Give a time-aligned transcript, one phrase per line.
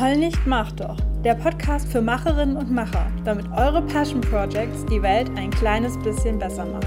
[0.00, 0.96] Heul nicht, mach doch.
[1.24, 6.38] Der Podcast für Macherinnen und Macher, damit eure Passion Projects die Welt ein kleines bisschen
[6.38, 6.86] besser machen.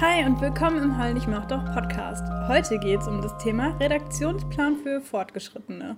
[0.00, 2.24] Hi und willkommen im Heul nicht, mach doch Podcast.
[2.48, 5.96] Heute geht es um das Thema Redaktionsplan für Fortgeschrittene.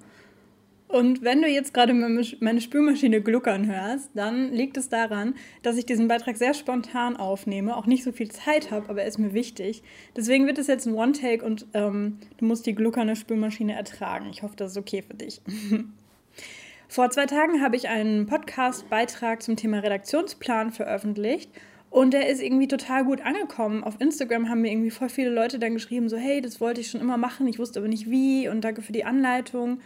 [0.89, 5.84] Und wenn du jetzt gerade meine Spülmaschine gluckern hörst, dann liegt es daran, dass ich
[5.84, 9.34] diesen Beitrag sehr spontan aufnehme, auch nicht so viel Zeit habe, aber er ist mir
[9.34, 9.83] wichtig.
[10.16, 14.30] Deswegen wird es jetzt ein One-Take und ähm, du musst die gluckernde Spülmaschine ertragen.
[14.30, 15.42] Ich hoffe, das ist okay für dich.
[16.89, 21.50] Vor zwei Tagen habe ich einen Podcast-Beitrag zum Thema Redaktionsplan veröffentlicht
[21.91, 23.84] und der ist irgendwie total gut angekommen.
[23.84, 26.91] Auf Instagram haben mir irgendwie voll viele Leute dann geschrieben, so hey, das wollte ich
[26.91, 29.80] schon immer machen, ich wusste aber nicht wie und danke für die Anleitung.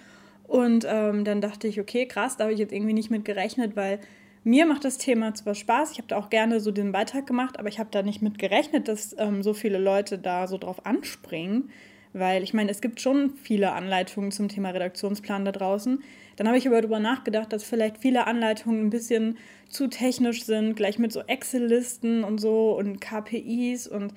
[0.52, 3.74] Und ähm, dann dachte ich, okay, krass, da habe ich jetzt irgendwie nicht mit gerechnet,
[3.74, 4.00] weil
[4.44, 7.58] mir macht das Thema zwar Spaß, ich habe da auch gerne so den Beitrag gemacht,
[7.58, 10.84] aber ich habe da nicht mit gerechnet, dass ähm, so viele Leute da so drauf
[10.84, 11.70] anspringen,
[12.12, 16.02] weil ich meine, es gibt schon viele Anleitungen zum Thema Redaktionsplan da draußen.
[16.36, 19.38] Dann habe ich aber darüber nachgedacht, dass vielleicht viele Anleitungen ein bisschen
[19.70, 24.12] zu technisch sind, gleich mit so Excel-Listen und so und KPIs und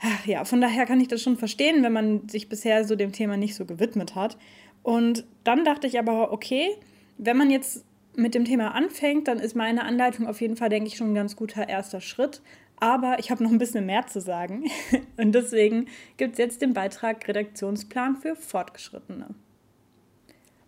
[0.00, 3.12] ach ja, von daher kann ich das schon verstehen, wenn man sich bisher so dem
[3.12, 4.38] Thema nicht so gewidmet hat.
[4.86, 6.76] Und dann dachte ich aber, okay,
[7.18, 7.84] wenn man jetzt
[8.14, 11.14] mit dem Thema anfängt, dann ist meine Anleitung auf jeden Fall, denke ich, schon ein
[11.16, 12.40] ganz guter erster Schritt.
[12.76, 14.70] Aber ich habe noch ein bisschen mehr zu sagen.
[15.16, 15.86] Und deswegen
[16.18, 19.34] gibt es jetzt den Beitrag Redaktionsplan für Fortgeschrittene.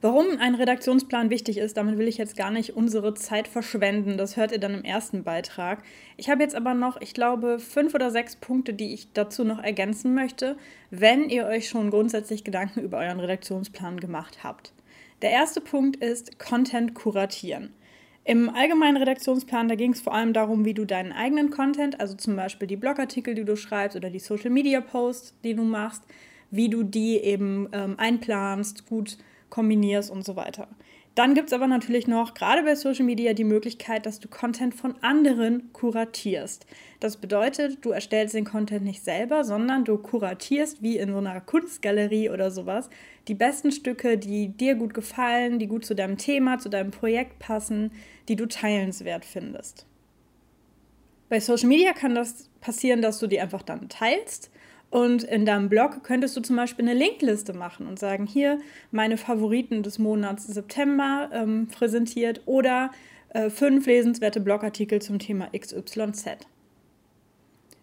[0.01, 4.17] Warum ein Redaktionsplan wichtig ist, damit will ich jetzt gar nicht unsere Zeit verschwenden.
[4.17, 5.83] Das hört ihr dann im ersten Beitrag.
[6.17, 9.61] Ich habe jetzt aber noch, ich glaube, fünf oder sechs Punkte, die ich dazu noch
[9.61, 10.57] ergänzen möchte,
[10.91, 14.73] wenn ihr euch schon grundsätzlich Gedanken über euren Redaktionsplan gemacht habt.
[15.21, 17.75] Der erste Punkt ist Content kuratieren.
[18.23, 22.15] Im allgemeinen Redaktionsplan, da ging es vor allem darum, wie du deinen eigenen Content, also
[22.15, 26.05] zum Beispiel die Blogartikel, die du schreibst oder die Social Media Posts, die du machst,
[26.53, 29.19] wie du die eben ähm, einplanst, gut
[29.51, 30.69] kombinierst und so weiter.
[31.19, 34.73] Dann gibt es aber natürlich noch, gerade bei Social Media, die Möglichkeit, dass du Content
[34.73, 36.64] von anderen kuratierst.
[37.01, 41.41] Das bedeutet, du erstellst den Content nicht selber, sondern du kuratierst, wie in so einer
[41.41, 42.89] Kunstgalerie oder sowas,
[43.27, 47.41] die besten Stücke, die dir gut gefallen, die gut zu deinem Thema, zu deinem Projekt
[47.41, 47.91] passen,
[48.29, 49.87] die du teilenswert findest.
[51.29, 54.53] Bei Social Media kann das passieren, dass du die einfach dann teilst
[54.91, 58.59] und in deinem Blog könntest du zum Beispiel eine Linkliste machen und sagen, hier
[58.91, 62.91] meine Favoriten des Monats September ähm, präsentiert oder
[63.31, 66.39] äh, fünf lesenswerte Blogartikel zum Thema XYZ.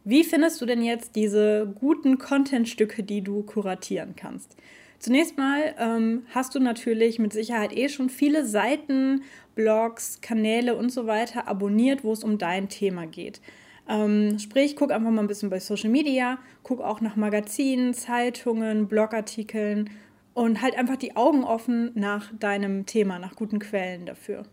[0.04, 4.56] Wie findest du denn jetzt diese guten Contentstücke, die du kuratieren kannst?
[5.00, 9.22] Zunächst mal ähm, hast du natürlich mit Sicherheit eh schon viele Seiten,
[9.54, 13.42] Blogs, Kanäle und so weiter abonniert, wo es um dein Thema geht.
[13.88, 18.88] Ähm, sprich, guck einfach mal ein bisschen bei Social Media, guck auch nach Magazinen, Zeitungen,
[18.88, 19.90] Blogartikeln
[20.34, 24.44] und halt einfach die Augen offen nach deinem Thema, nach guten Quellen dafür.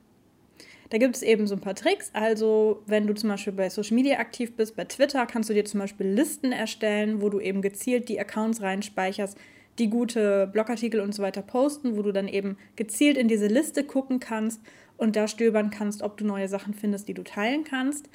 [0.91, 2.11] Da gibt es eben so ein paar Tricks.
[2.13, 5.65] Also, wenn du zum Beispiel bei Social Media aktiv bist, bei Twitter, kannst du dir
[5.65, 9.39] zum Beispiel Listen erstellen, wo du eben gezielt die Accounts reinspeicherst,
[9.79, 13.85] die gute Blogartikel und so weiter posten, wo du dann eben gezielt in diese Liste
[13.85, 14.61] gucken kannst
[14.99, 18.11] und da stöbern kannst, ob du neue Sachen findest, die du teilen kannst.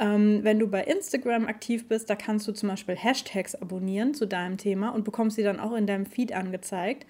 [0.00, 4.26] Ähm, wenn du bei Instagram aktiv bist, da kannst du zum Beispiel Hashtags abonnieren zu
[4.26, 7.06] deinem Thema und bekommst sie dann auch in deinem Feed angezeigt.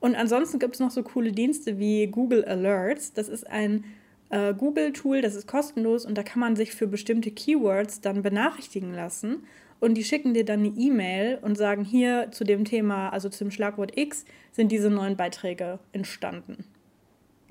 [0.00, 3.12] Und ansonsten gibt es noch so coole Dienste wie Google Alerts.
[3.12, 3.84] Das ist ein
[4.30, 8.94] äh, Google-Tool, das ist kostenlos und da kann man sich für bestimmte Keywords dann benachrichtigen
[8.94, 9.44] lassen.
[9.78, 13.50] Und die schicken dir dann eine E-Mail und sagen, hier zu dem Thema, also zum
[13.50, 16.64] Schlagwort X, sind diese neuen Beiträge entstanden.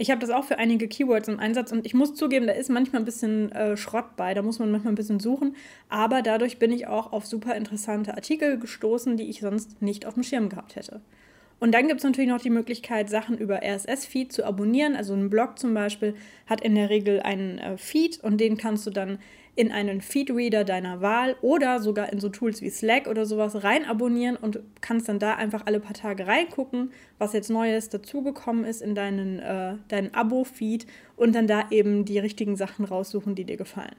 [0.01, 2.69] Ich habe das auch für einige Keywords im Einsatz und ich muss zugeben, da ist
[2.69, 5.57] manchmal ein bisschen äh, Schrott bei, da muss man manchmal ein bisschen suchen,
[5.89, 10.13] aber dadurch bin ich auch auf super interessante Artikel gestoßen, die ich sonst nicht auf
[10.13, 11.01] dem Schirm gehabt hätte.
[11.59, 14.95] Und dann gibt es natürlich noch die Möglichkeit, Sachen über RSS-Feed zu abonnieren.
[14.95, 16.15] Also ein Blog zum Beispiel
[16.47, 19.19] hat in der Regel einen äh, Feed und den kannst du dann
[19.55, 23.85] in einen Feedreader deiner Wahl oder sogar in so Tools wie Slack oder sowas rein
[23.85, 28.81] abonnieren und kannst dann da einfach alle paar Tage reingucken, was jetzt Neues dazugekommen ist
[28.81, 30.85] in deinen, äh, deinen Abo-Feed
[31.15, 33.95] und dann da eben die richtigen Sachen raussuchen, die dir gefallen.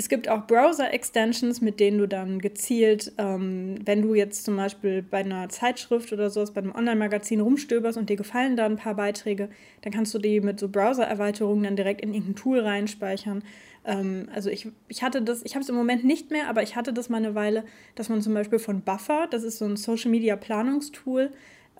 [0.00, 5.02] Es gibt auch Browser-Extensions, mit denen du dann gezielt, ähm, wenn du jetzt zum Beispiel
[5.02, 8.94] bei einer Zeitschrift oder sowas, bei einem Online-Magazin rumstöberst und dir gefallen da ein paar
[8.94, 9.50] Beiträge,
[9.82, 13.44] dann kannst du die mit so Browser-Erweiterungen dann direkt in irgendein Tool reinspeichern.
[13.84, 16.76] Ähm, also ich, ich hatte das, ich habe es im Moment nicht mehr, aber ich
[16.76, 19.76] hatte das mal eine Weile, dass man zum Beispiel von Buffer, das ist so ein
[19.76, 21.30] Social-Media-Planungstool,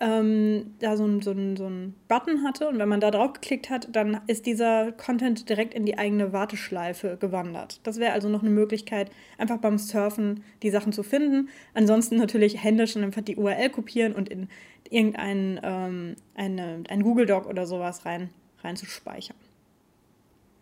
[0.01, 3.33] ähm, da so ein, so, ein, so ein Button hatte und wenn man da drauf
[3.33, 7.79] geklickt hat, dann ist dieser Content direkt in die eigene Warteschleife gewandert.
[7.83, 11.49] Das wäre also noch eine Möglichkeit, einfach beim Surfen die Sachen zu finden.
[11.75, 14.49] Ansonsten natürlich händisch und einfach die URL kopieren und in
[14.89, 18.31] irgendein ähm, eine, ein Google Doc oder sowas rein,
[18.63, 18.75] rein.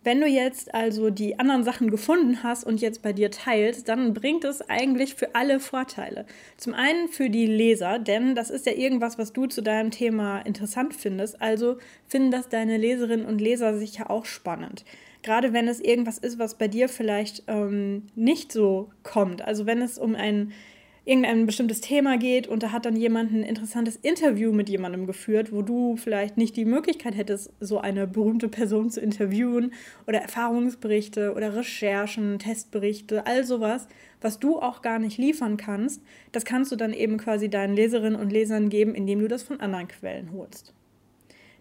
[0.02, 4.14] Wenn du jetzt also die anderen Sachen gefunden hast und jetzt bei dir teilst, dann
[4.14, 6.24] bringt es eigentlich für alle Vorteile.
[6.56, 10.40] Zum einen für die Leser, denn das ist ja irgendwas, was du zu deinem Thema
[10.40, 11.42] interessant findest.
[11.42, 11.76] Also
[12.06, 14.86] finden das deine Leserinnen und Leser sicher auch spannend.
[15.22, 19.42] Gerade wenn es irgendwas ist, was bei dir vielleicht ähm, nicht so kommt.
[19.42, 20.52] Also wenn es um ein
[21.04, 25.52] irgendein bestimmtes Thema geht und da hat dann jemand ein interessantes Interview mit jemandem geführt,
[25.52, 29.72] wo du vielleicht nicht die Möglichkeit hättest, so eine berühmte Person zu interviewen
[30.06, 33.88] oder Erfahrungsberichte oder Recherchen, Testberichte, all sowas,
[34.20, 36.02] was du auch gar nicht liefern kannst,
[36.32, 39.60] das kannst du dann eben quasi deinen Leserinnen und Lesern geben, indem du das von
[39.60, 40.74] anderen Quellen holst.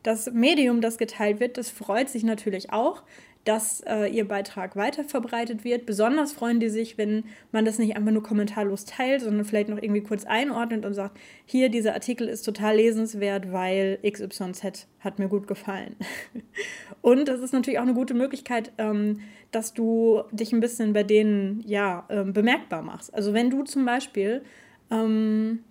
[0.03, 3.03] Das Medium, das geteilt wird, das freut sich natürlich auch,
[3.45, 5.85] dass äh, ihr Beitrag weiterverbreitet wird.
[5.85, 9.81] Besonders freuen die sich, wenn man das nicht einfach nur kommentarlos teilt, sondern vielleicht noch
[9.81, 15.29] irgendwie kurz einordnet und sagt, hier, dieser Artikel ist total lesenswert, weil XYZ hat mir
[15.29, 15.95] gut gefallen.
[17.01, 19.21] und das ist natürlich auch eine gute Möglichkeit, ähm,
[19.51, 23.13] dass du dich ein bisschen bei denen ja, ähm, bemerkbar machst.
[23.13, 24.43] Also wenn du zum Beispiel
[24.91, 25.63] ähm,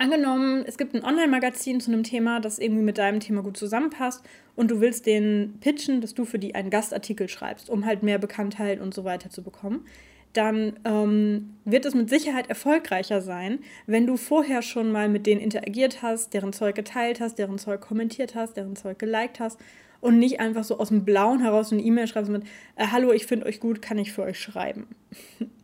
[0.00, 4.22] Angenommen, es gibt ein Online-Magazin zu einem Thema, das irgendwie mit deinem Thema gut zusammenpasst
[4.54, 8.20] und du willst den pitchen, dass du für die einen Gastartikel schreibst, um halt mehr
[8.20, 9.84] Bekanntheit und so weiter zu bekommen,
[10.34, 15.40] dann ähm, wird es mit Sicherheit erfolgreicher sein, wenn du vorher schon mal mit denen
[15.40, 19.58] interagiert hast, deren Zeug geteilt hast, deren Zeug kommentiert hast, deren Zeug geliked hast
[20.00, 22.44] und nicht einfach so aus dem Blauen heraus eine E-Mail schreibst mit
[22.76, 24.86] äh, Hallo, ich finde euch gut, kann ich für euch schreiben.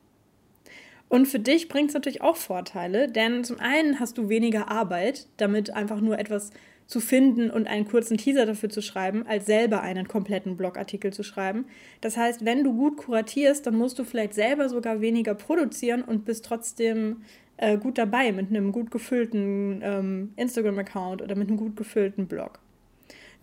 [1.14, 5.28] Und für dich bringt es natürlich auch Vorteile, denn zum einen hast du weniger Arbeit,
[5.37, 6.50] damit einfach nur etwas
[6.88, 11.22] zu finden und einen kurzen Teaser dafür zu schreiben, als selber einen kompletten Blogartikel zu
[11.22, 11.66] schreiben.
[12.00, 16.25] Das heißt, wenn du gut kuratierst, dann musst du vielleicht selber sogar weniger produzieren und
[16.25, 17.19] bist trotzdem
[17.58, 22.58] äh, gut dabei mit einem gut gefüllten ähm, Instagram-Account oder mit einem gut gefüllten Blog.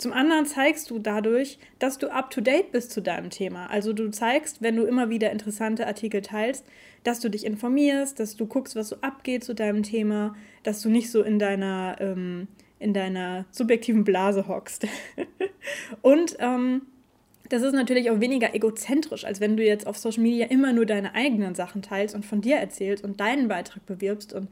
[0.01, 3.67] Zum anderen zeigst du dadurch, dass du up-to-date bist zu deinem Thema.
[3.67, 6.65] Also du zeigst, wenn du immer wieder interessante Artikel teilst,
[7.03, 10.89] dass du dich informierst, dass du guckst, was so abgeht zu deinem Thema, dass du
[10.89, 12.47] nicht so in deiner, ähm,
[12.79, 14.87] in deiner subjektiven Blase hockst.
[16.01, 16.81] Und ähm,
[17.49, 20.87] das ist natürlich auch weniger egozentrisch, als wenn du jetzt auf Social Media immer nur
[20.87, 24.49] deine eigenen Sachen teilst und von dir erzählst und deinen Beitrag bewirbst und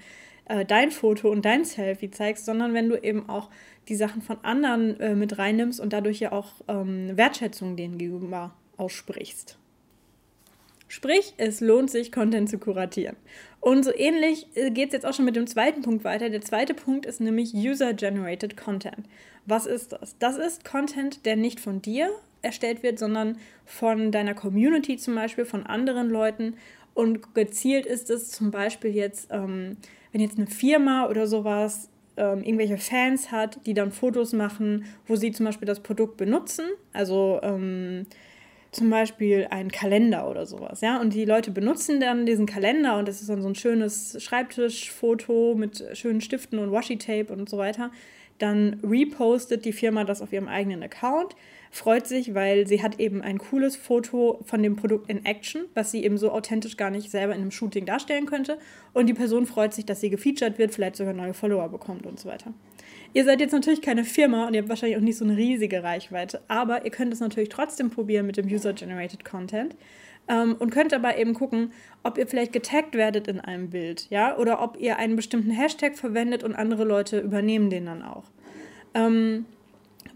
[0.49, 3.49] äh, dein Foto und dein Selfie zeigst, sondern wenn du eben auch
[3.89, 8.53] die Sachen von anderen äh, mit reinnimmst und dadurch ja auch ähm, Wertschätzung denen gegenüber
[8.77, 9.57] aussprichst.
[10.87, 13.15] Sprich, es lohnt sich, Content zu kuratieren.
[13.59, 16.29] Und so ähnlich äh, geht es jetzt auch schon mit dem zweiten Punkt weiter.
[16.29, 19.05] Der zweite Punkt ist nämlich User-Generated Content.
[19.45, 20.15] Was ist das?
[20.17, 22.09] Das ist Content, der nicht von dir
[22.41, 26.55] erstellt wird, sondern von deiner Community zum Beispiel, von anderen Leuten.
[26.93, 29.77] Und gezielt ist es zum Beispiel jetzt, ähm,
[30.11, 31.88] wenn jetzt eine Firma oder sowas
[32.19, 36.65] ähm, irgendwelche Fans hat, die dann Fotos machen, wo sie zum Beispiel das Produkt benutzen.
[36.93, 38.05] Also ähm,
[38.71, 41.01] zum Beispiel einen Kalender oder sowas, ja.
[41.01, 45.55] Und die Leute benutzen dann diesen Kalender und das ist dann so ein schönes Schreibtischfoto
[45.55, 47.89] mit schönen Stiften und Washi-Tape und so weiter.
[48.37, 51.35] Dann repostet die Firma das auf ihrem eigenen Account
[51.71, 55.91] freut sich, weil sie hat eben ein cooles Foto von dem Produkt in Action, was
[55.91, 58.57] sie eben so authentisch gar nicht selber in einem Shooting darstellen könnte.
[58.93, 62.19] Und die Person freut sich, dass sie gefeatured wird, vielleicht sogar neue Follower bekommt und
[62.19, 62.53] so weiter.
[63.13, 65.83] Ihr seid jetzt natürlich keine Firma und ihr habt wahrscheinlich auch nicht so eine riesige
[65.83, 69.75] Reichweite, aber ihr könnt es natürlich trotzdem probieren mit dem User-Generated Content
[70.27, 74.37] ähm, und könnt aber eben gucken, ob ihr vielleicht getaggt werdet in einem Bild, ja,
[74.37, 78.25] oder ob ihr einen bestimmten Hashtag verwendet und andere Leute übernehmen den dann auch.
[78.93, 79.45] Ähm,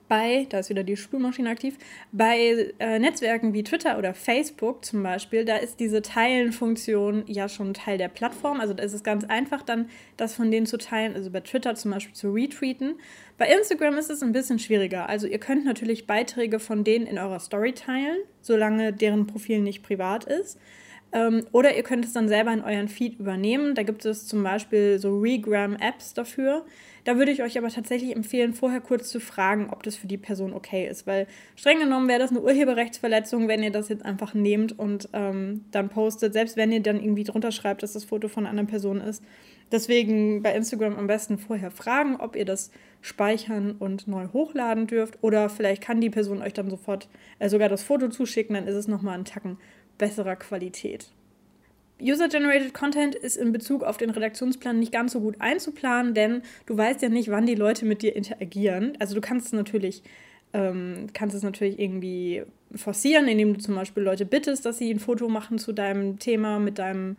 [0.08, 1.78] bei, da ist wieder die Spülmaschine aktiv,
[2.12, 7.74] bei äh, Netzwerken wie Twitter oder Facebook zum Beispiel, da ist diese Teilen-Funktion ja schon
[7.74, 8.60] Teil der Plattform.
[8.60, 11.76] Also da ist es ganz einfach dann, das von denen zu teilen, also bei Twitter
[11.76, 12.96] zum Beispiel zu retweeten.
[13.38, 15.10] Bei Instagram ist es ein bisschen schwieriger.
[15.10, 19.84] Also ihr könnt natürlich Beiträge von denen in eurer Story teilen, solange deren Profil nicht
[19.84, 20.60] privat ist.
[21.14, 23.76] Ähm, oder ihr könnt es dann selber in euren Feed übernehmen.
[23.76, 26.66] Da gibt es zum Beispiel so Regram-Apps dafür.
[27.04, 30.18] Da würde ich euch aber tatsächlich empfehlen, vorher kurz zu fragen, ob das für die
[30.18, 34.34] Person okay ist, weil streng genommen wäre das eine Urheberrechtsverletzung, wenn ihr das jetzt einfach
[34.34, 38.30] nehmt und ähm, dann postet, selbst wenn ihr dann irgendwie drunter schreibt, dass das Foto
[38.30, 39.22] von einer anderen Person ist.
[39.72, 45.18] Deswegen bei Instagram am besten vorher fragen, ob ihr das speichern und neu hochladen dürft.
[45.22, 48.76] Oder vielleicht kann die Person euch dann sofort äh, sogar das Foto zuschicken, dann ist
[48.76, 49.58] es nochmal ein Tacken
[49.98, 51.12] besserer Qualität.
[52.02, 56.78] User-Generated Content ist in Bezug auf den Redaktionsplan nicht ganz so gut einzuplanen, denn du
[56.78, 58.94] weißt ja nicht, wann die Leute mit dir interagieren.
[59.00, 60.04] Also du kannst es natürlich,
[60.54, 62.44] ähm, kannst es natürlich irgendwie
[62.76, 66.60] forcieren, indem du zum Beispiel Leute bittest, dass sie ein Foto machen zu deinem Thema,
[66.60, 67.18] mit deinem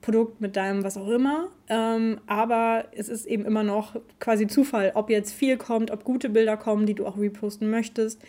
[0.00, 1.48] Produkt, mit deinem was auch immer.
[1.68, 6.28] Ähm, aber es ist eben immer noch quasi Zufall, ob jetzt viel kommt, ob gute
[6.28, 8.20] Bilder kommen, die du auch reposten möchtest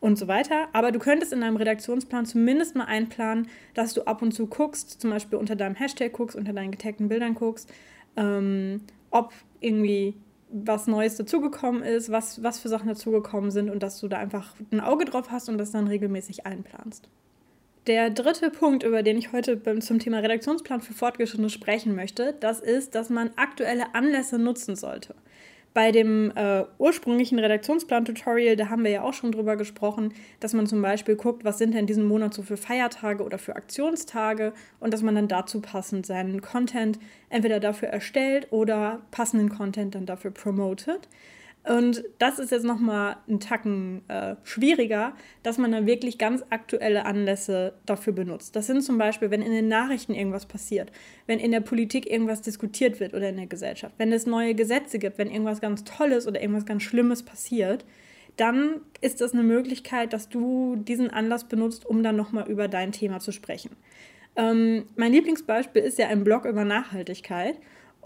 [0.00, 0.68] und so weiter.
[0.72, 5.00] Aber du könntest in deinem Redaktionsplan zumindest mal einplanen, dass du ab und zu guckst,
[5.00, 7.72] zum Beispiel unter deinem Hashtag guckst, unter deinen getagten Bildern guckst,
[8.16, 10.14] ähm, ob irgendwie
[10.50, 14.54] was Neues dazugekommen ist, was, was für Sachen dazugekommen sind und dass du da einfach
[14.72, 17.08] ein Auge drauf hast und das dann regelmäßig einplanst.
[17.86, 22.60] Der dritte Punkt, über den ich heute zum Thema Redaktionsplan für Fortgeschrittene sprechen möchte, das
[22.60, 25.14] ist, dass man aktuelle Anlässe nutzen sollte.
[25.78, 30.66] Bei dem äh, ursprünglichen Redaktionsplan-Tutorial, da haben wir ja auch schon drüber gesprochen, dass man
[30.66, 34.92] zum Beispiel guckt, was sind denn diesen Monat so für Feiertage oder für Aktionstage und
[34.92, 40.32] dass man dann dazu passend seinen Content entweder dafür erstellt oder passenden Content dann dafür
[40.32, 41.08] promotet.
[41.68, 47.04] Und das ist jetzt nochmal ein Tacken äh, schwieriger, dass man dann wirklich ganz aktuelle
[47.04, 48.56] Anlässe dafür benutzt.
[48.56, 50.90] Das sind zum Beispiel, wenn in den Nachrichten irgendwas passiert,
[51.26, 54.98] wenn in der Politik irgendwas diskutiert wird oder in der Gesellschaft, wenn es neue Gesetze
[54.98, 57.84] gibt, wenn irgendwas ganz Tolles oder irgendwas ganz Schlimmes passiert,
[58.38, 62.92] dann ist das eine Möglichkeit, dass du diesen Anlass benutzt, um dann nochmal über dein
[62.92, 63.76] Thema zu sprechen.
[64.36, 67.58] Ähm, mein Lieblingsbeispiel ist ja ein Blog über Nachhaltigkeit.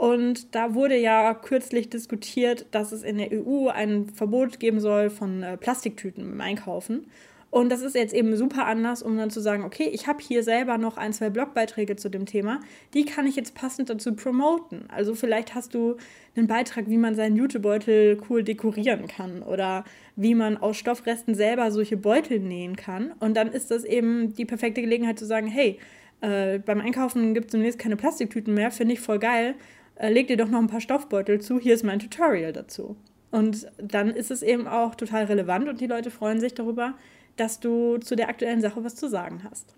[0.02, 5.10] Und da wurde ja kürzlich diskutiert, dass es in der EU ein Verbot geben soll
[5.10, 7.06] von äh, Plastiktüten beim Einkaufen.
[7.50, 10.42] Und das ist jetzt eben super anders, um dann zu sagen, okay, ich habe hier
[10.42, 12.58] selber noch ein, zwei Blogbeiträge zu dem Thema,
[12.94, 14.86] die kann ich jetzt passend dazu promoten.
[14.90, 15.98] Also vielleicht hast du
[16.34, 19.84] einen Beitrag, wie man seinen Jutebeutel cool dekorieren kann oder
[20.16, 23.12] wie man aus Stoffresten selber solche Beutel nähen kann.
[23.20, 25.78] Und dann ist das eben die perfekte Gelegenheit zu sagen, hey,
[26.22, 29.54] äh, beim Einkaufen gibt es demnächst keine Plastiktüten mehr, finde ich voll geil
[30.00, 32.96] leg dir doch noch ein paar Stoffbeutel zu, hier ist mein Tutorial dazu.
[33.30, 36.94] Und dann ist es eben auch total relevant und die Leute freuen sich darüber,
[37.36, 39.74] dass du zu der aktuellen Sache was zu sagen hast.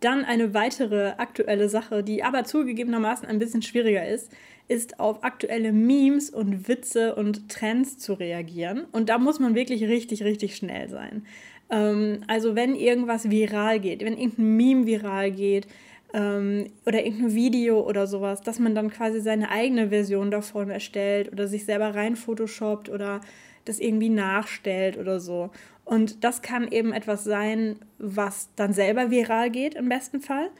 [0.00, 4.30] Dann eine weitere aktuelle Sache, die aber zugegebenermaßen ein bisschen schwieriger ist,
[4.66, 8.84] ist auf aktuelle Memes und Witze und Trends zu reagieren.
[8.92, 11.26] Und da muss man wirklich richtig, richtig schnell sein.
[11.70, 15.66] Ähm, also wenn irgendwas viral geht, wenn irgendein Meme viral geht,
[16.14, 21.30] ähm, oder irgendein Video oder sowas, dass man dann quasi seine eigene Version davon erstellt
[21.32, 23.20] oder sich selber rein photoshoppt oder
[23.64, 25.50] das irgendwie nachstellt oder so.
[25.84, 30.50] Und das kann eben etwas sein, was dann selber viral geht im besten Fall.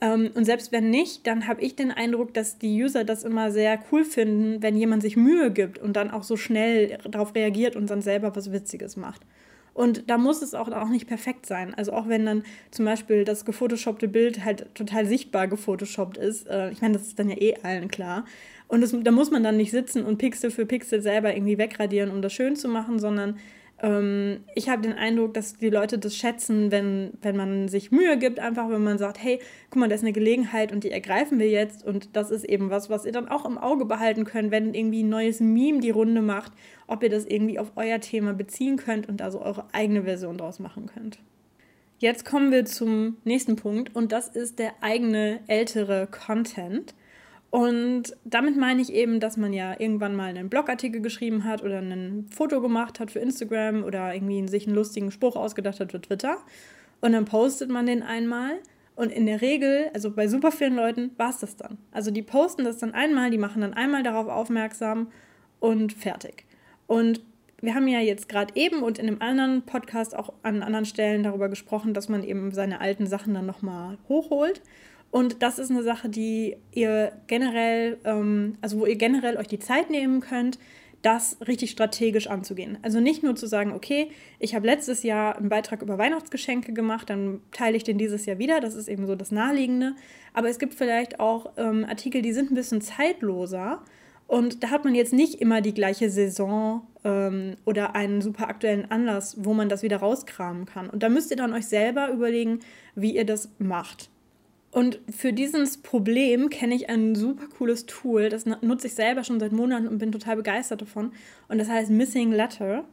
[0.00, 3.52] Ähm, und selbst wenn nicht, dann habe ich den Eindruck, dass die User das immer
[3.52, 7.76] sehr cool finden, wenn jemand sich Mühe gibt und dann auch so schnell darauf reagiert
[7.76, 9.22] und dann selber was Witziges macht.
[9.74, 11.74] Und da muss es auch, auch nicht perfekt sein.
[11.74, 16.48] Also auch wenn dann zum Beispiel das gefotoshoppte Bild halt total sichtbar gefotoshoppt ist.
[16.48, 18.24] Äh, ich meine, das ist dann ja eh allen klar.
[18.68, 22.10] Und das, da muss man dann nicht sitzen und Pixel für Pixel selber irgendwie wegradieren,
[22.10, 23.38] um das schön zu machen, sondern
[23.82, 28.16] ähm, ich habe den Eindruck, dass die Leute das schätzen, wenn, wenn man sich Mühe
[28.18, 29.40] gibt, einfach wenn man sagt, hey,
[29.70, 31.84] guck mal, das ist eine Gelegenheit und die ergreifen wir jetzt.
[31.84, 35.02] Und das ist eben was, was ihr dann auch im Auge behalten könnt, wenn irgendwie
[35.02, 36.52] ein neues Meme die Runde macht,
[36.86, 40.38] ob ihr das irgendwie auf euer Thema beziehen könnt und da so eure eigene Version
[40.38, 41.18] draus machen könnt.
[41.98, 46.94] Jetzt kommen wir zum nächsten Punkt und das ist der eigene ältere Content.
[47.54, 51.78] Und damit meine ich eben, dass man ja irgendwann mal einen Blogartikel geschrieben hat oder
[51.78, 56.00] ein Foto gemacht hat für Instagram oder irgendwie sich einen lustigen Spruch ausgedacht hat für
[56.00, 56.38] Twitter.
[57.00, 58.58] Und dann postet man den einmal.
[58.96, 61.78] Und in der Regel, also bei super vielen Leuten, war es das dann.
[61.92, 65.12] Also die posten das dann einmal, die machen dann einmal darauf aufmerksam
[65.60, 66.46] und fertig.
[66.88, 67.20] Und
[67.60, 71.22] wir haben ja jetzt gerade eben und in einem anderen Podcast auch an anderen Stellen
[71.22, 74.60] darüber gesprochen, dass man eben seine alten Sachen dann nochmal hochholt.
[75.14, 79.60] Und das ist eine Sache, die ihr generell, ähm, also wo ihr generell euch die
[79.60, 80.58] Zeit nehmen könnt,
[81.02, 82.78] das richtig strategisch anzugehen.
[82.82, 87.10] Also nicht nur zu sagen, okay, ich habe letztes Jahr einen Beitrag über Weihnachtsgeschenke gemacht,
[87.10, 88.58] dann teile ich den dieses Jahr wieder.
[88.58, 89.94] Das ist eben so das Naheliegende.
[90.32, 93.84] Aber es gibt vielleicht auch ähm, Artikel, die sind ein bisschen zeitloser.
[94.26, 98.90] Und da hat man jetzt nicht immer die gleiche Saison ähm, oder einen super aktuellen
[98.90, 100.90] Anlass, wo man das wieder rauskramen kann.
[100.90, 102.58] Und da müsst ihr dann euch selber überlegen,
[102.96, 104.10] wie ihr das macht.
[104.74, 108.28] Und für dieses Problem kenne ich ein super cooles Tool.
[108.28, 111.12] Das nutze ich selber schon seit Monaten und bin total begeistert davon.
[111.46, 112.84] Und das heißt Missing Letter.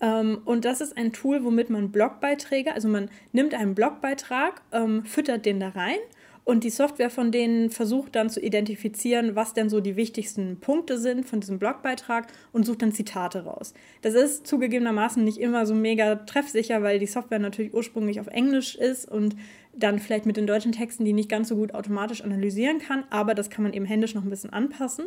[0.00, 5.04] Ähm, und das ist ein Tool, womit man Blogbeiträge, also man nimmt einen Blogbeitrag, ähm,
[5.04, 5.98] füttert den da rein
[6.50, 10.98] und die Software von denen versucht dann zu identifizieren, was denn so die wichtigsten Punkte
[10.98, 13.72] sind von diesem Blogbeitrag und sucht dann Zitate raus.
[14.02, 18.74] Das ist zugegebenermaßen nicht immer so mega treffsicher, weil die Software natürlich ursprünglich auf Englisch
[18.74, 19.36] ist und
[19.72, 23.34] dann vielleicht mit den deutschen Texten, die nicht ganz so gut automatisch analysieren kann, aber
[23.34, 25.06] das kann man eben händisch noch ein bisschen anpassen.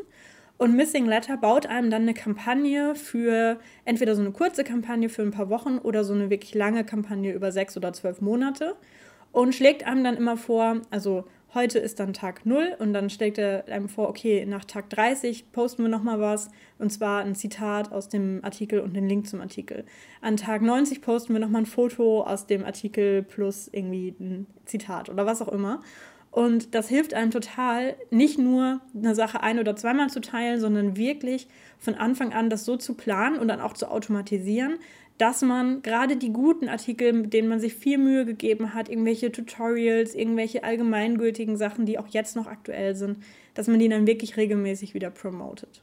[0.58, 5.24] Und Missing Letter baut einem dann eine Kampagne für entweder so eine kurze Kampagne für
[5.24, 8.75] ein paar Wochen oder so eine wirklich lange Kampagne über sechs oder zwölf Monate
[9.32, 13.38] und schlägt einem dann immer vor, also heute ist dann Tag 0 und dann schlägt
[13.38, 17.91] er einem vor, okay, nach Tag 30 posten wir nochmal was und zwar ein Zitat
[17.91, 19.86] aus dem Artikel und den Link zum Artikel.
[20.22, 25.10] An Tag 90 posten wir nochmal ein Foto aus dem Artikel plus irgendwie ein Zitat
[25.10, 25.81] oder was auch immer.
[26.33, 30.98] Und das hilft einem total, nicht nur eine Sache ein- oder zweimal zu teilen, sondern
[30.98, 34.79] wirklich von Anfang an das so zu planen und dann auch zu automatisieren,
[35.17, 39.32] dass man gerade die guten Artikel, mit denen man sich viel Mühe gegeben hat, irgendwelche
[39.32, 43.17] Tutorials, irgendwelche allgemeingültigen Sachen, die auch jetzt noch aktuell sind,
[43.53, 45.82] dass man die dann wirklich regelmäßig wieder promotet.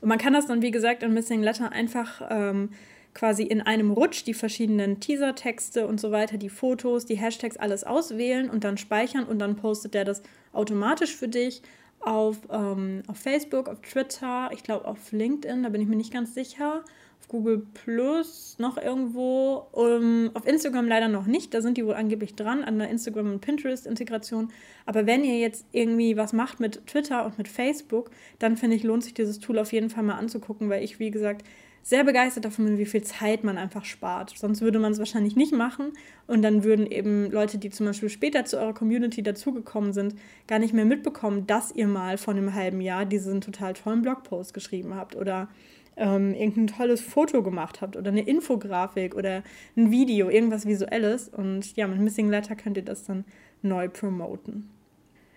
[0.00, 2.70] Und man kann das dann, wie gesagt, in Missing Letter einfach ähm,
[3.14, 7.82] quasi in einem Rutsch die verschiedenen Teaser-Texte und so weiter, die Fotos, die Hashtags, alles
[7.84, 10.22] auswählen und dann speichern und dann postet der das
[10.52, 11.62] automatisch für dich
[12.00, 16.12] auf, ähm, auf Facebook, auf Twitter, ich glaube auf LinkedIn, da bin ich mir nicht
[16.12, 16.84] ganz sicher
[17.28, 19.66] Google Plus noch irgendwo.
[19.72, 21.52] Um, auf Instagram leider noch nicht.
[21.54, 24.48] Da sind die wohl angeblich dran an der Instagram- und Pinterest-Integration.
[24.84, 28.82] Aber wenn ihr jetzt irgendwie was macht mit Twitter und mit Facebook, dann finde ich,
[28.82, 31.44] lohnt sich dieses Tool auf jeden Fall mal anzugucken, weil ich, wie gesagt,
[31.86, 34.34] sehr begeistert davon bin, wie viel Zeit man einfach spart.
[34.36, 35.92] Sonst würde man es wahrscheinlich nicht machen
[36.26, 40.16] und dann würden eben Leute, die zum Beispiel später zu eurer Community dazugekommen sind,
[40.48, 44.52] gar nicht mehr mitbekommen, dass ihr mal vor einem halben Jahr diesen total tollen Blogpost
[44.52, 45.48] geschrieben habt oder
[45.96, 49.42] ähm, irgendein tolles Foto gemacht habt oder eine Infografik oder
[49.76, 51.28] ein Video, irgendwas Visuelles.
[51.28, 53.24] Und ja, mit Missing Letter könnt ihr das dann
[53.62, 54.70] neu promoten.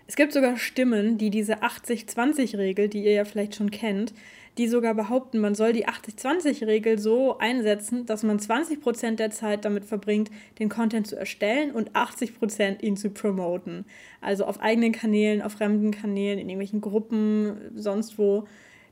[0.06, 4.12] Es gibt sogar Stimmen, die diese 80-20-Regel, die ihr ja vielleicht schon kennt,
[4.58, 9.84] die sogar behaupten, man soll die 80-20-Regel so einsetzen, dass man 20% der Zeit damit
[9.84, 13.84] verbringt, den Content zu erstellen und 80% ihn zu promoten.
[14.20, 18.48] Also auf eigenen Kanälen, auf fremden Kanälen, in irgendwelchen Gruppen, sonst wo.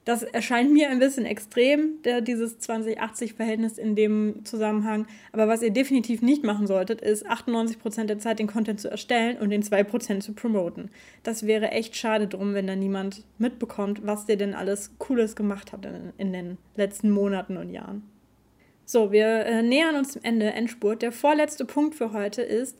[0.08, 5.06] Das erscheint mir ein bisschen extrem, der, dieses 20-80-Verhältnis in dem Zusammenhang.
[5.32, 9.36] Aber was ihr definitiv nicht machen solltet, ist 98% der Zeit den Content zu erstellen
[9.36, 10.88] und den 2% zu promoten.
[11.24, 15.74] Das wäre echt schade drum, wenn da niemand mitbekommt, was ihr denn alles Cooles gemacht
[15.74, 18.02] habt in, in den letzten Monaten und Jahren.
[18.86, 21.02] So, wir äh, nähern uns dem Ende, Endspurt.
[21.02, 22.78] Der vorletzte Punkt für heute ist,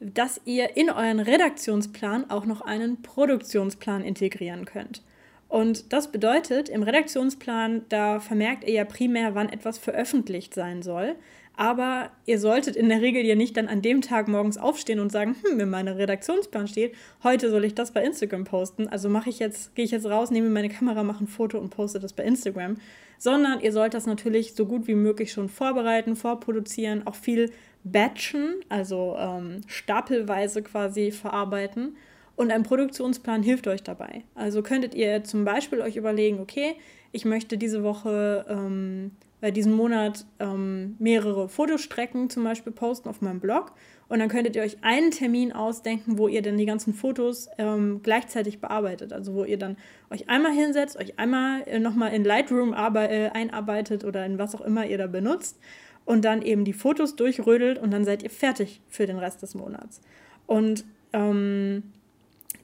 [0.00, 5.02] dass ihr in euren Redaktionsplan auch noch einen Produktionsplan integrieren könnt.
[5.50, 11.16] Und das bedeutet, im Redaktionsplan, da vermerkt ihr ja primär, wann etwas veröffentlicht sein soll.
[11.56, 15.10] Aber ihr solltet in der Regel ja nicht dann an dem Tag morgens aufstehen und
[15.10, 18.86] sagen, hm, in meinem Redaktionsplan steht, heute soll ich das bei Instagram posten.
[18.86, 21.70] Also mache ich jetzt, gehe ich jetzt raus, nehme meine Kamera, mache ein Foto und
[21.70, 22.76] poste das bei Instagram.
[23.18, 27.50] Sondern ihr sollt das natürlich so gut wie möglich schon vorbereiten, vorproduzieren, auch viel
[27.82, 31.96] batchen, also ähm, stapelweise quasi verarbeiten
[32.40, 34.24] und ein Produktionsplan hilft euch dabei.
[34.34, 36.74] Also könntet ihr zum Beispiel euch überlegen, okay,
[37.12, 39.10] ich möchte diese Woche ähm,
[39.42, 43.72] bei diesem Monat ähm, mehrere Fotostrecken zum Beispiel posten auf meinem Blog.
[44.08, 48.00] Und dann könntet ihr euch einen Termin ausdenken, wo ihr dann die ganzen Fotos ähm,
[48.02, 49.12] gleichzeitig bearbeitet.
[49.12, 49.76] Also wo ihr dann
[50.08, 54.62] euch einmal hinsetzt, euch einmal äh, nochmal in Lightroom äh, einarbeitet oder in was auch
[54.62, 55.58] immer ihr da benutzt
[56.06, 59.54] und dann eben die Fotos durchrödelt und dann seid ihr fertig für den Rest des
[59.54, 60.00] Monats.
[60.46, 61.82] Und ähm,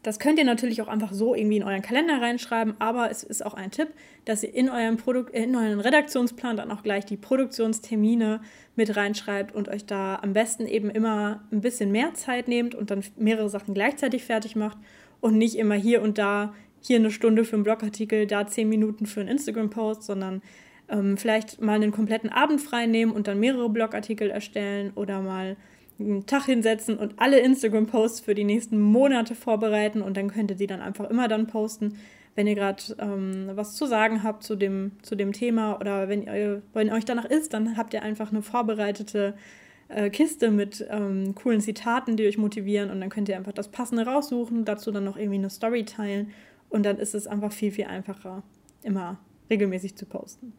[0.07, 3.45] das könnt ihr natürlich auch einfach so irgendwie in euren Kalender reinschreiben, aber es ist
[3.45, 3.89] auch ein Tipp,
[4.25, 8.41] dass ihr in euren, Produk in euren Redaktionsplan dann auch gleich die Produktionstermine
[8.77, 12.93] mit reinschreibt und euch da am besten eben immer ein bisschen mehr Zeit nehmt und
[12.93, 14.79] dann mehrere Sachen gleichzeitig fertig macht
[15.21, 19.07] und nicht immer hier und da, hier eine Stunde für einen Blogartikel, da zehn Minuten
[19.07, 20.41] für einen Instagram-Post, sondern
[20.89, 25.57] ähm, vielleicht mal einen kompletten Abend frei nehmen und dann mehrere Blogartikel erstellen oder mal
[25.99, 30.57] einen Tag hinsetzen und alle Instagram-Posts für die nächsten Monate vorbereiten und dann könnt ihr
[30.57, 31.99] die dann einfach immer dann posten,
[32.35, 36.23] wenn ihr gerade ähm, was zu sagen habt zu dem, zu dem Thema oder wenn,
[36.25, 39.35] ihr, wenn euch danach ist, dann habt ihr einfach eine vorbereitete
[39.89, 43.69] äh, Kiste mit ähm, coolen Zitaten, die euch motivieren und dann könnt ihr einfach das
[43.69, 46.31] Passende raussuchen, dazu dann noch irgendwie eine Story teilen
[46.69, 48.43] und dann ist es einfach viel, viel einfacher,
[48.83, 50.53] immer regelmäßig zu posten.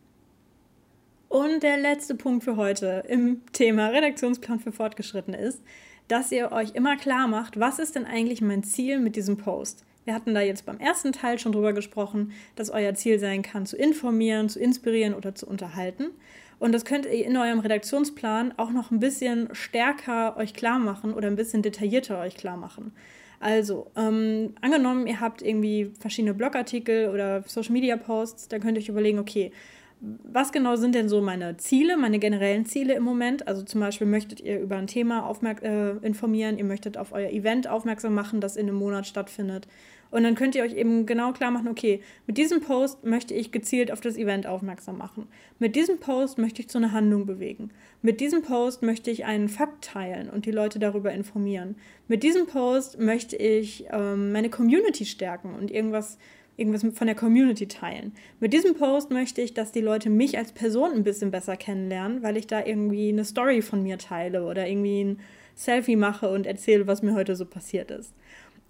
[1.30, 5.62] Und der letzte Punkt für heute im Thema Redaktionsplan für Fortgeschrittene ist,
[6.08, 9.84] dass ihr euch immer klar macht, was ist denn eigentlich mein Ziel mit diesem Post?
[10.06, 13.66] Wir hatten da jetzt beim ersten Teil schon drüber gesprochen, dass euer Ziel sein kann,
[13.66, 16.12] zu informieren, zu inspirieren oder zu unterhalten.
[16.60, 21.14] Und das könnt ihr in eurem Redaktionsplan auch noch ein bisschen stärker euch klar machen
[21.14, 22.94] oder ein bisschen detaillierter euch klar machen.
[23.42, 28.82] Also, ähm, angenommen, ihr habt irgendwie verschiedene Blogartikel oder Social Media Posts, dann könnt ihr
[28.82, 29.52] euch überlegen, okay,
[30.00, 33.48] was genau sind denn so meine Ziele, meine generellen Ziele im Moment?
[33.48, 37.30] Also zum Beispiel möchtet ihr über ein Thema aufmerk äh, informieren, ihr möchtet auf euer
[37.30, 39.68] Event aufmerksam machen, das in einem Monat stattfindet.
[40.10, 43.52] Und dann könnt ihr euch eben genau klar machen, okay, mit diesem Post möchte ich
[43.52, 45.28] gezielt auf das Event aufmerksam machen.
[45.60, 47.72] Mit diesem Post möchte ich zu einer Handlung bewegen.
[48.02, 51.76] Mit diesem Post möchte ich einen Fakt teilen und die Leute darüber informieren.
[52.08, 56.18] Mit diesem Post möchte ich ähm, meine Community stärken und irgendwas
[56.58, 58.14] irgendwas von der Community teilen.
[58.40, 62.24] Mit diesem Post möchte ich, dass die Leute mich als Person ein bisschen besser kennenlernen,
[62.24, 65.20] weil ich da irgendwie eine Story von mir teile oder irgendwie ein
[65.56, 68.14] Selfie mache und erzähle, was mir heute so passiert ist.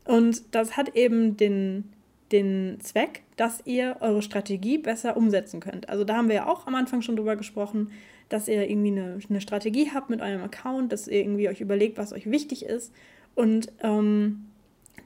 [0.03, 1.85] Und das hat eben den,
[2.31, 5.89] den Zweck, dass ihr eure Strategie besser umsetzen könnt.
[5.89, 7.91] Also da haben wir ja auch am Anfang schon drüber gesprochen,
[8.29, 11.97] dass ihr irgendwie eine, eine Strategie habt mit eurem Account, dass ihr irgendwie euch überlegt,
[11.97, 12.93] was euch wichtig ist.
[13.35, 14.47] Und ähm,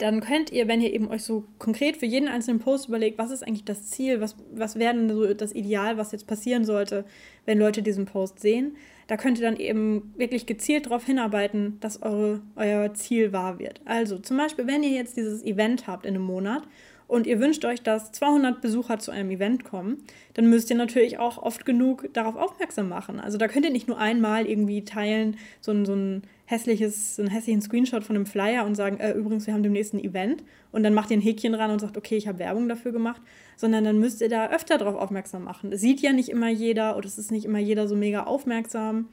[0.01, 3.29] dann könnt ihr, wenn ihr eben euch so konkret für jeden einzelnen Post überlegt, was
[3.29, 7.05] ist eigentlich das Ziel, was, was wäre denn so das Ideal, was jetzt passieren sollte,
[7.45, 8.75] wenn Leute diesen Post sehen,
[9.07, 13.81] da könnt ihr dann eben wirklich gezielt darauf hinarbeiten, dass eure, euer Ziel wahr wird.
[13.85, 16.63] Also zum Beispiel, wenn ihr jetzt dieses Event habt in einem Monat
[17.07, 19.97] und ihr wünscht euch, dass 200 Besucher zu einem Event kommen,
[20.33, 23.19] dann müsst ihr natürlich auch oft genug darauf aufmerksam machen.
[23.19, 27.29] Also da könnt ihr nicht nur einmal irgendwie teilen, so ein, so ein hässliches, einen
[27.29, 30.83] hässlichen Screenshot von einem Flyer und sagen, äh, übrigens, wir haben demnächst ein Event und
[30.83, 33.21] dann macht ihr ein Häkchen ran und sagt, okay, ich habe Werbung dafür gemacht,
[33.55, 35.71] sondern dann müsst ihr da öfter darauf aufmerksam machen.
[35.71, 39.07] Das sieht ja nicht immer jeder oder es ist nicht immer jeder so mega aufmerksam.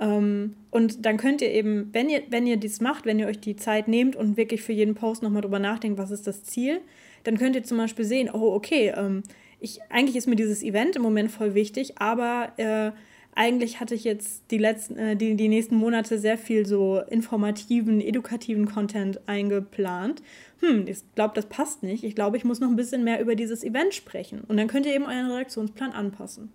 [0.00, 3.40] Ähm, und dann könnt ihr eben, wenn ihr, wenn ihr dies macht, wenn ihr euch
[3.40, 6.80] die Zeit nehmt und wirklich für jeden Post nochmal drüber nachdenkt, was ist das Ziel,
[7.24, 9.22] dann könnt ihr zum Beispiel sehen, oh, okay, ähm,
[9.60, 12.92] ich, eigentlich ist mir dieses Event im Moment voll wichtig, aber äh,
[13.34, 18.00] eigentlich hatte ich jetzt die letzten, äh, die, die nächsten Monate sehr viel so informativen,
[18.00, 20.22] edukativen Content eingeplant.
[20.60, 22.04] Hm, ich glaube, das passt nicht.
[22.04, 24.42] Ich glaube, ich muss noch ein bisschen mehr über dieses Event sprechen.
[24.48, 26.52] Und dann könnt ihr eben euren Redaktionsplan anpassen.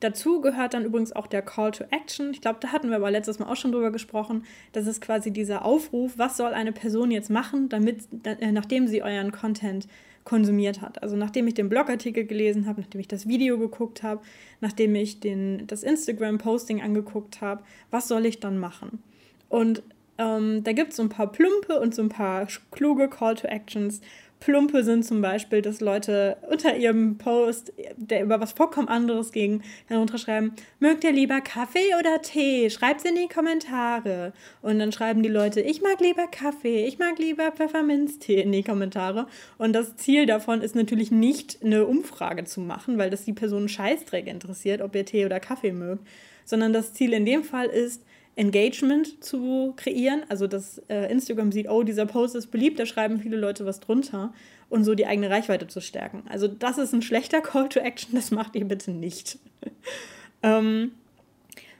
[0.00, 2.32] Dazu gehört dann übrigens auch der Call to Action.
[2.32, 4.44] Ich glaube, da hatten wir aber letztes Mal auch schon drüber gesprochen.
[4.72, 9.02] Das ist quasi dieser Aufruf, was soll eine Person jetzt machen, damit, äh, nachdem sie
[9.02, 9.86] euren Content
[10.24, 11.02] konsumiert hat.
[11.02, 14.20] Also nachdem ich den Blogartikel gelesen habe, nachdem ich das Video geguckt habe,
[14.60, 19.02] nachdem ich den, das Instagram-Posting angeguckt habe, was soll ich dann machen?
[19.48, 19.82] Und
[20.18, 23.48] ähm, da gibt es so ein paar plumpe und so ein paar kluge Call to
[23.48, 24.00] Actions,
[24.44, 29.62] Plumpe sind zum Beispiel, dass Leute unter ihrem Post, der über was vollkommen anderes ging,
[29.88, 32.68] darunter schreiben, mögt ihr lieber Kaffee oder Tee?
[32.68, 34.32] Schreibt es in die Kommentare.
[34.60, 38.64] Und dann schreiben die Leute, ich mag lieber Kaffee, ich mag lieber Pfefferminztee in die
[38.64, 39.28] Kommentare.
[39.58, 43.68] Und das Ziel davon ist natürlich nicht eine Umfrage zu machen, weil das die Person
[43.68, 46.04] Scheißdreck interessiert, ob ihr Tee oder Kaffee mögt,
[46.44, 48.02] sondern das Ziel in dem Fall ist,
[48.36, 50.22] Engagement zu kreieren.
[50.28, 53.80] Also, dass äh, Instagram sieht, oh, dieser Post ist beliebt, da schreiben viele Leute was
[53.80, 54.32] drunter
[54.68, 56.24] und so die eigene Reichweite zu stärken.
[56.28, 59.38] Also, das ist ein schlechter Call to Action, das macht ihr bitte nicht.
[60.42, 60.92] ähm,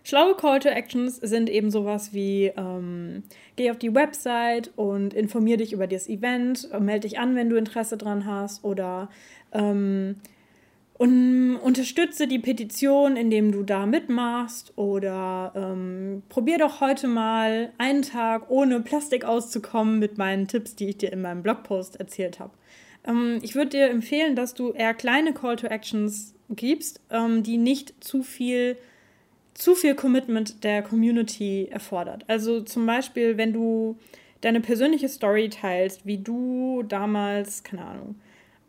[0.04, 3.22] schlaue Call to Actions sind eben sowas wie: ähm,
[3.56, 7.56] geh auf die Website und informier dich über das Event, melde dich an, wenn du
[7.56, 9.08] Interesse dran hast oder.
[9.52, 10.16] Ähm,
[11.02, 18.02] und unterstütze die Petition, indem du da mitmachst oder ähm, probier doch heute mal einen
[18.02, 22.52] Tag ohne Plastik auszukommen mit meinen Tipps, die ich dir in meinem Blogpost erzählt habe.
[23.04, 27.56] Ähm, ich würde dir empfehlen, dass du eher kleine Call to Actions gibst, ähm, die
[27.56, 28.76] nicht zu viel
[29.54, 32.24] zu viel Commitment der Community erfordert.
[32.28, 33.98] Also zum Beispiel, wenn du
[34.40, 38.14] deine persönliche Story teilst, wie du damals, keine Ahnung,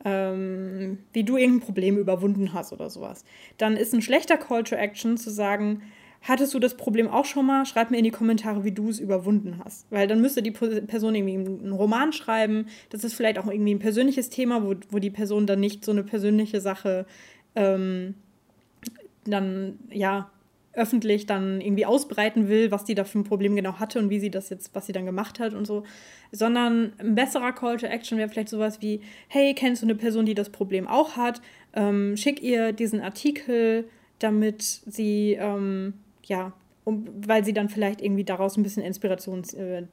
[0.05, 3.23] ähm, wie du irgendein Problem überwunden hast oder sowas,
[3.57, 5.81] dann ist ein schlechter Call to Action zu sagen,
[6.21, 7.65] hattest du das Problem auch schon mal?
[7.65, 9.85] Schreib mir in die Kommentare, wie du es überwunden hast.
[9.91, 12.67] Weil dann müsste die Person irgendwie einen Roman schreiben.
[12.89, 15.91] Das ist vielleicht auch irgendwie ein persönliches Thema, wo, wo die Person dann nicht so
[15.91, 17.05] eine persönliche Sache
[17.55, 18.15] ähm,
[19.25, 20.29] dann, ja,
[20.73, 24.19] öffentlich dann irgendwie ausbreiten will, was die da für ein Problem genau hatte und wie
[24.19, 25.83] sie das jetzt, was sie dann gemacht hat und so,
[26.31, 30.25] sondern ein besserer Call to Action wäre vielleicht sowas wie, hey, kennst du eine Person,
[30.25, 31.41] die das Problem auch hat?
[31.73, 33.87] Ähm, schick ihr diesen Artikel,
[34.19, 36.53] damit sie, ähm, ja,
[36.85, 39.83] um, weil sie dann vielleicht irgendwie daraus ein bisschen Inspiration äh,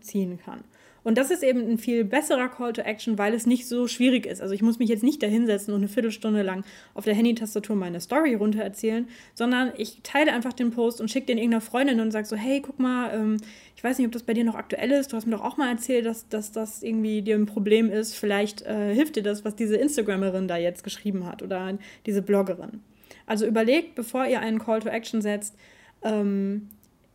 [0.00, 0.64] ziehen kann.
[1.06, 4.26] Und das ist eben ein viel besserer Call to Action, weil es nicht so schwierig
[4.26, 4.42] ist.
[4.42, 6.64] Also ich muss mich jetzt nicht dahinsetzen und eine Viertelstunde lang
[6.94, 11.26] auf der Handy-Tastatur meine Story runter erzählen, sondern ich teile einfach den Post und schicke
[11.26, 13.36] den irgendeiner Freundin und sage so, hey, guck mal, ähm,
[13.76, 15.12] ich weiß nicht, ob das bei dir noch aktuell ist.
[15.12, 18.16] Du hast mir doch auch mal erzählt, dass, dass das irgendwie dir ein Problem ist.
[18.16, 22.80] Vielleicht äh, hilft dir das, was diese Instagramerin da jetzt geschrieben hat oder diese Bloggerin.
[23.26, 25.54] Also überlegt, bevor ihr einen Call to Action setzt,
[26.02, 26.66] ähm,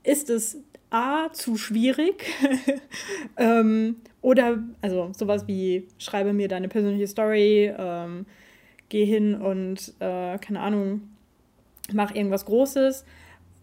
[0.04, 0.60] ist es
[0.92, 2.26] A, zu schwierig.
[3.38, 8.26] ähm, oder, also sowas wie, schreibe mir deine persönliche Story, ähm,
[8.90, 11.02] geh hin und, äh, keine Ahnung,
[11.94, 13.06] mach irgendwas Großes.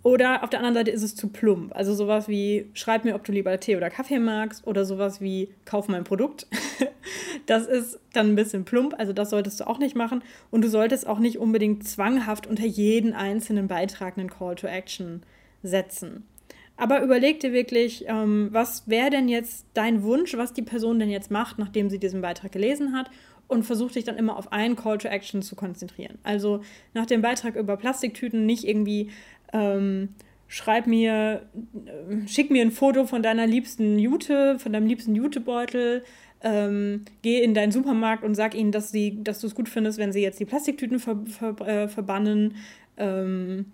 [0.02, 1.74] Oder auf der anderen Seite ist es zu plump.
[1.76, 4.66] Also sowas wie, schreib mir, ob du lieber Tee oder Kaffee magst.
[4.66, 6.46] Oder sowas wie, kauf mein Produkt.
[7.46, 8.94] das ist dann ein bisschen plump.
[8.96, 10.22] Also das solltest du auch nicht machen.
[10.50, 15.22] Und du solltest auch nicht unbedingt zwanghaft unter jeden einzelnen Beitrag einen Call to Action
[15.62, 16.24] setzen.
[16.80, 21.10] Aber überleg dir wirklich, ähm, was wäre denn jetzt dein Wunsch, was die Person denn
[21.10, 23.10] jetzt macht, nachdem sie diesen Beitrag gelesen hat
[23.48, 26.18] und versuch dich dann immer auf einen Call to Action zu konzentrieren.
[26.22, 26.60] Also
[26.94, 29.10] nach dem Beitrag über Plastiktüten nicht irgendwie
[29.52, 30.10] ähm,
[30.46, 31.48] schreib mir,
[31.84, 36.04] äh, schick mir ein Foto von deiner liebsten Jute, von deinem liebsten Jutebeutel,
[36.42, 40.12] ähm, geh in deinen Supermarkt und sag ihnen, dass, dass du es gut findest, wenn
[40.12, 42.54] sie jetzt die Plastiktüten ver, ver, äh, verbannen.
[42.96, 43.72] Ähm,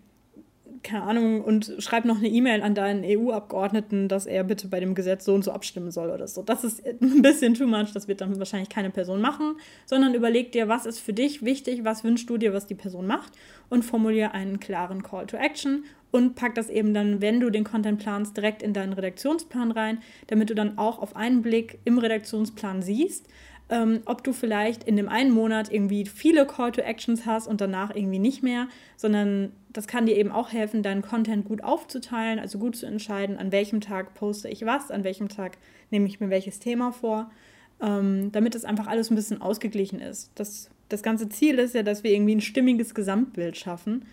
[0.85, 4.94] keine Ahnung, und schreib noch eine E-Mail an deinen EU-Abgeordneten, dass er bitte bei dem
[4.94, 6.42] Gesetz so und so abstimmen soll oder so.
[6.42, 10.53] Das ist ein bisschen too much, das wird dann wahrscheinlich keine Person machen, sondern überleg
[10.53, 13.33] dir, was ist für dich wichtig, was wünschst du dir, was die Person macht
[13.70, 17.64] und formuliere einen klaren Call to Action und pack das eben dann, wenn du den
[17.64, 21.99] Content planst, direkt in deinen Redaktionsplan rein, damit du dann auch auf einen Blick im
[21.99, 23.27] Redaktionsplan siehst,
[23.70, 27.61] ähm, ob du vielleicht in dem einen Monat irgendwie viele Call to Actions hast und
[27.61, 32.38] danach irgendwie nicht mehr, sondern das kann dir eben auch helfen, deinen Content gut aufzuteilen,
[32.38, 35.59] also gut zu entscheiden, an welchem Tag poste ich was, an welchem Tag
[35.90, 37.31] nehme ich mir welches Thema vor,
[37.81, 40.31] ähm, damit es einfach alles ein bisschen ausgeglichen ist.
[40.35, 44.05] Das, das ganze Ziel ist ja, dass wir irgendwie ein stimmiges Gesamtbild schaffen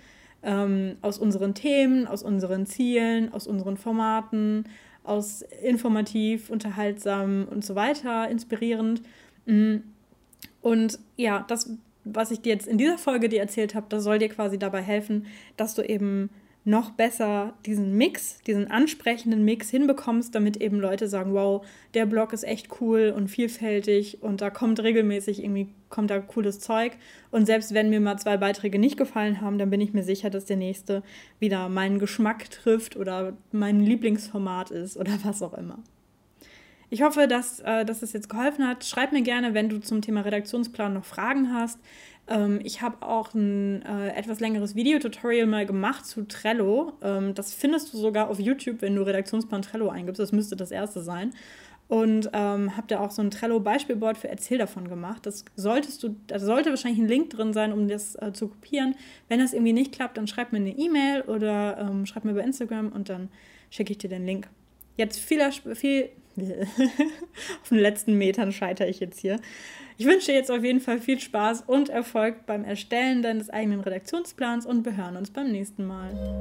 [0.44, 4.66] ähm, aus unseren Themen, aus unseren Zielen, aus unseren Formaten,
[5.04, 9.02] aus informativ, unterhaltsam und so weiter, inspirierend.
[9.46, 9.78] Mm.
[10.62, 11.70] Und ja, das
[12.04, 14.82] was ich dir jetzt in dieser Folge dir erzählt habe, das soll dir quasi dabei
[14.82, 15.28] helfen,
[15.58, 16.30] dass du eben
[16.64, 22.34] noch besser diesen Mix, diesen ansprechenden Mix hinbekommst, damit eben Leute sagen, wow, der Blog
[22.34, 26.94] ist echt cool und vielfältig und da kommt regelmäßig irgendwie kommt da cooles Zeug
[27.32, 30.30] und selbst wenn mir mal zwei Beiträge nicht gefallen haben, dann bin ich mir sicher,
[30.30, 31.02] dass der nächste
[31.40, 35.80] wieder meinen Geschmack trifft oder mein Lieblingsformat ist oder was auch immer.
[36.94, 38.84] Ich hoffe, dass, äh, dass es jetzt geholfen hat.
[38.84, 41.80] Schreib mir gerne, wenn du zum Thema Redaktionsplan noch Fragen hast.
[42.28, 46.92] Ähm, ich habe auch ein äh, etwas längeres Videotutorial mal gemacht zu Trello.
[47.02, 50.20] Ähm, das findest du sogar auf YouTube, wenn du Redaktionsplan Trello eingibst.
[50.20, 51.32] Das müsste das erste sein.
[51.88, 55.26] Und ähm, habe da auch so ein Trello-Beispielboard für Erzähl davon gemacht.
[55.26, 58.96] Das solltest du, da sollte wahrscheinlich ein Link drin sein, um das äh, zu kopieren.
[59.30, 62.42] Wenn das irgendwie nicht klappt, dann schreib mir eine E-Mail oder ähm, schreib mir bei
[62.42, 63.30] Instagram und dann
[63.70, 64.50] schicke ich dir den Link.
[65.02, 65.42] Jetzt viel,
[65.74, 69.40] viel auf den letzten Metern scheitere ich jetzt hier.
[69.98, 74.68] Ich wünsche jetzt auf jeden Fall viel Spaß und Erfolg beim Erstellen deines eigenen Redaktionsplans
[74.68, 76.40] und wir hören uns beim nächsten Mal.